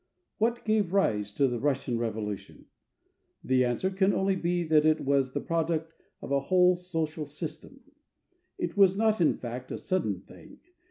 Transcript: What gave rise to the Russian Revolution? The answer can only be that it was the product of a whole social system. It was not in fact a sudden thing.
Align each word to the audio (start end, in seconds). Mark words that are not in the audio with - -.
What 0.39 0.65
gave 0.65 0.93
rise 0.93 1.31
to 1.33 1.47
the 1.47 1.59
Russian 1.59 1.99
Revolution? 1.99 2.65
The 3.43 3.63
answer 3.63 3.91
can 3.91 4.15
only 4.15 4.35
be 4.35 4.63
that 4.63 4.83
it 4.83 5.01
was 5.01 5.33
the 5.33 5.39
product 5.41 5.93
of 6.23 6.31
a 6.31 6.39
whole 6.39 6.75
social 6.75 7.27
system. 7.27 7.81
It 8.57 8.75
was 8.75 8.97
not 8.97 9.21
in 9.21 9.37
fact 9.37 9.71
a 9.71 9.77
sudden 9.77 10.21
thing. 10.21 10.57